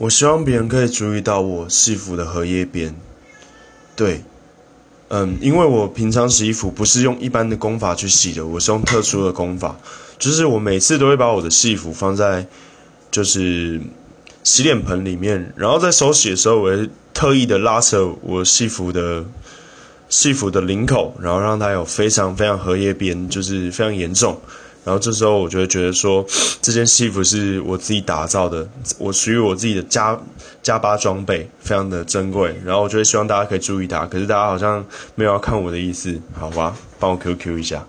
[0.00, 2.94] 我希望别人可以注意到我戏服的荷叶边。
[3.94, 4.22] 对，
[5.08, 9.76] 嗯，因为我平常洗衣服不是用一般的功法去洗的，我是用特殊的功法，
[10.18, 12.46] 就是我每次都会把我的戏服放在
[13.10, 13.78] 就是
[14.42, 19.22] 洗脸盆里面，然后在手洗的时候，我会特意的拉扯我戏服的
[20.08, 24.40] 戏服的领口，然后让它有非常非常荷叶边，就是非常严重。
[24.84, 26.24] 然后这时候我就会觉得说，
[26.62, 28.68] 这件戏服是我自己打造的，
[28.98, 30.18] 我属于我自己的加
[30.62, 32.54] 加巴装备，非常的珍贵。
[32.64, 36.74] 然后我就会希望大家可以注意它，可是大家好像没有要看我的意思，好吧？
[36.98, 37.86] 帮我 QQ 一下。